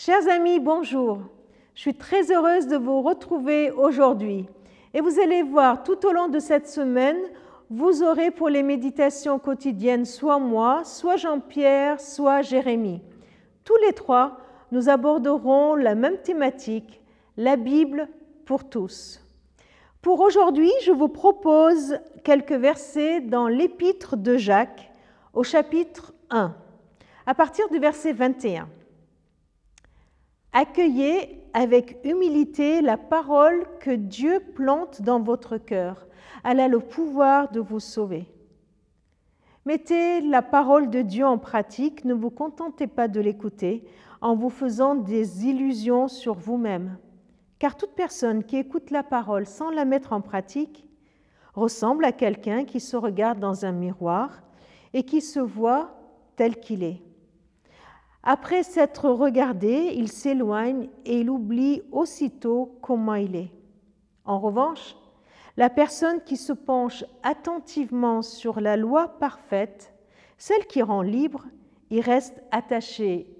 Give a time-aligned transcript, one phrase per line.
[0.00, 1.18] Chers amis, bonjour.
[1.74, 4.46] Je suis très heureuse de vous retrouver aujourd'hui.
[4.94, 7.18] Et vous allez voir, tout au long de cette semaine,
[7.68, 13.02] vous aurez pour les méditations quotidiennes soit moi, soit Jean-Pierre, soit Jérémie.
[13.64, 14.38] Tous les trois,
[14.70, 17.02] nous aborderons la même thématique,
[17.36, 18.06] la Bible
[18.46, 19.20] pour tous.
[20.00, 24.92] Pour aujourd'hui, je vous propose quelques versets dans l'épître de Jacques
[25.34, 26.54] au chapitre 1,
[27.26, 28.68] à partir du verset 21.
[30.52, 36.06] Accueillez avec humilité la parole que Dieu plante dans votre cœur.
[36.44, 38.26] Elle a le pouvoir de vous sauver.
[39.66, 43.84] Mettez la parole de Dieu en pratique, ne vous contentez pas de l'écouter
[44.20, 46.96] en vous faisant des illusions sur vous-même.
[47.58, 50.86] Car toute personne qui écoute la parole sans la mettre en pratique
[51.54, 54.42] ressemble à quelqu'un qui se regarde dans un miroir
[54.94, 55.90] et qui se voit
[56.36, 57.02] tel qu'il est.
[58.30, 63.50] Après s'être regardé, il s'éloigne et il oublie aussitôt comment il est.
[64.26, 64.96] En revanche,
[65.56, 69.94] la personne qui se penche attentivement sur la loi parfaite,
[70.36, 71.46] celle qui rend libre,
[71.88, 73.34] y reste attachée.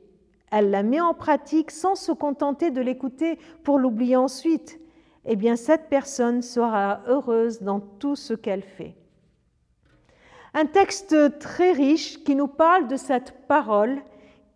[0.50, 4.80] Elle la met en pratique sans se contenter de l'écouter pour l'oublier ensuite.
[5.26, 8.94] Eh bien, cette personne sera heureuse dans tout ce qu'elle fait.
[10.54, 14.00] Un texte très riche qui nous parle de cette parole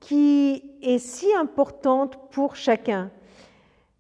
[0.02, 3.10] qui est si importante pour chacun.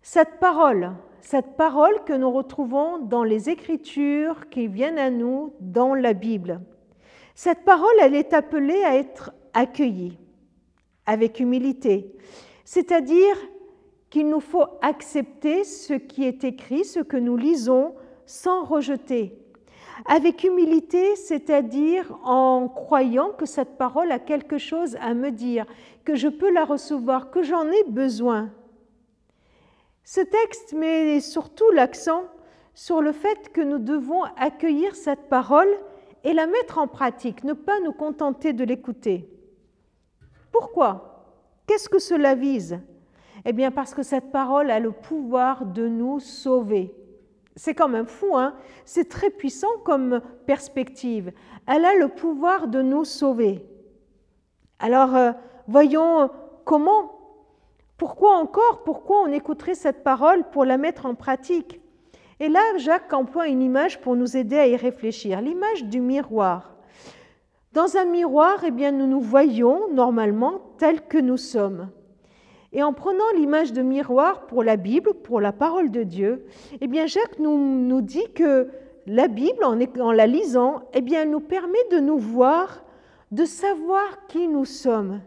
[0.02, 5.94] Cette parole, cette parole que nous retrouvons dans les Écritures qui viennent à nous dans
[5.94, 6.60] la Bible.
[7.36, 10.18] Cette parole, elle est appelée à être accueillie
[11.06, 12.12] avec humilité,
[12.64, 13.36] c'est-à-dire
[14.10, 17.94] qu'il nous faut accepter ce qui est écrit, ce que nous lisons,
[18.26, 19.38] sans rejeter,
[20.06, 25.66] avec humilité, c'est-à-dire en croyant que cette parole a quelque chose à me dire,
[26.04, 28.50] que je peux la recevoir, que j'en ai besoin.
[30.04, 32.24] Ce texte met surtout l'accent
[32.74, 35.68] sur le fait que nous devons accueillir cette parole
[36.24, 39.28] et la mettre en pratique, ne pas nous contenter de l'écouter.
[40.50, 41.24] Pourquoi?
[41.66, 42.80] Qu'est-ce que cela vise?
[43.44, 46.94] Eh bien parce que cette parole a le pouvoir de nous sauver.
[47.54, 48.54] C'est quand même fou, hein
[48.84, 51.32] c'est très puissant comme perspective.
[51.66, 53.66] Elle a le pouvoir de nous sauver.
[54.78, 55.32] Alors, euh,
[55.68, 56.30] voyons
[56.64, 57.12] comment,
[57.98, 61.80] pourquoi encore, pourquoi on écouterait cette parole pour la mettre en pratique.
[62.40, 66.74] Et là, Jacques emploie une image pour nous aider à y réfléchir, l'image du miroir.
[67.72, 71.88] Dans un miroir, eh bien, nous nous voyons normalement tels que nous sommes.
[72.72, 76.46] Et en prenant l'image de miroir pour la Bible, pour la parole de Dieu,
[76.80, 78.68] eh bien Jacques nous, dit que
[79.06, 82.84] la Bible, en, en la lisant, eh bien, nous permet de nous voir,
[83.30, 85.20] de savoir qui nous sommes.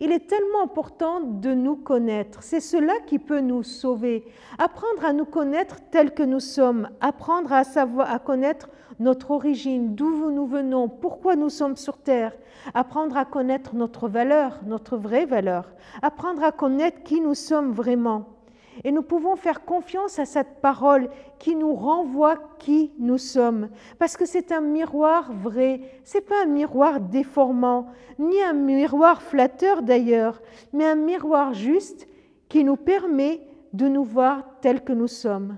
[0.00, 2.42] Il est tellement important de nous connaître.
[2.42, 4.24] C'est cela qui peut nous sauver.
[4.58, 8.68] Apprendre à nous connaître tels que nous sommes, apprendre à savoir, à connaître
[9.00, 12.32] notre origine, d'où nous venons, pourquoi nous sommes sur terre,
[12.74, 15.70] apprendre à connaître notre valeur, notre vraie valeur,
[16.02, 18.37] apprendre à connaître qui nous sommes vraiment.
[18.84, 21.08] Et nous pouvons faire confiance à cette parole
[21.38, 23.68] qui nous renvoie qui nous sommes,
[23.98, 27.86] parce que c'est un miroir vrai, c'est pas un miroir déformant,
[28.18, 30.40] ni un miroir flatteur d'ailleurs,
[30.72, 32.08] mais un miroir juste
[32.48, 33.40] qui nous permet
[33.72, 35.56] de nous voir tels que nous sommes.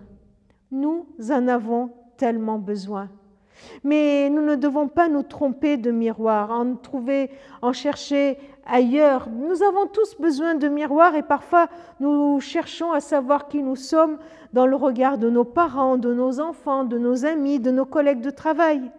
[0.70, 3.08] Nous en avons tellement besoin.
[3.84, 7.30] Mais nous ne devons pas nous tromper de miroir, en trouver,
[7.62, 9.28] en chercher ailleurs.
[9.30, 11.68] Nous avons tous besoin de miroirs et parfois
[11.98, 14.18] nous cherchons à savoir qui nous sommes
[14.52, 18.20] dans le regard de nos parents, de nos enfants, de nos amis, de nos collègues
[18.20, 18.90] de travail.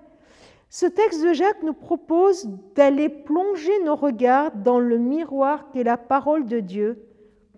[0.70, 5.98] Ce texte de Jacques nous propose d'aller plonger nos regards dans le miroir qu'est la
[5.98, 7.04] parole de Dieu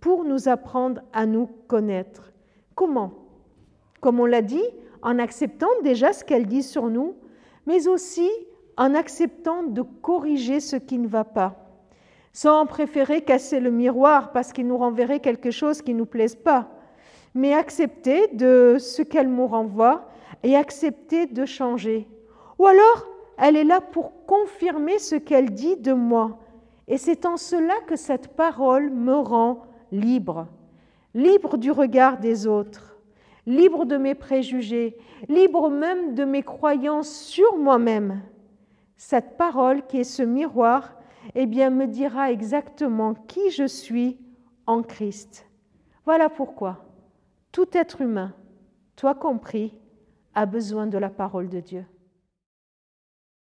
[0.01, 2.31] pour nous apprendre à nous connaître.
[2.75, 3.13] Comment?
[4.01, 4.63] Comme on l'a dit,
[5.03, 7.15] en acceptant déjà ce qu'elle dit sur nous,
[7.67, 8.29] mais aussi
[8.77, 11.55] en acceptant de corriger ce qui ne va pas,
[12.31, 16.35] sans préférer casser le miroir parce qu'il nous renverrait quelque chose qui ne nous plaise
[16.35, 16.69] pas,
[17.35, 20.07] mais accepter de ce qu'elle nous renvoie
[20.41, 22.07] et accepter de changer.
[22.57, 23.07] Ou alors,
[23.37, 26.39] elle est là pour confirmer ce qu'elle dit de moi.
[26.87, 30.47] Et c'est en cela que cette parole me rend libre,
[31.13, 32.92] libre du regard des autres
[33.45, 34.97] libre de mes préjugés,
[35.27, 38.21] libre même de mes croyances sur moi-même.
[38.97, 40.95] Cette parole qui est ce miroir,
[41.35, 44.17] eh bien, me dira exactement qui je suis
[44.65, 45.45] en Christ.
[46.05, 46.85] Voilà pourquoi
[47.51, 48.33] tout être humain,
[48.95, 49.77] toi compris,
[50.33, 51.85] a besoin de la parole de Dieu.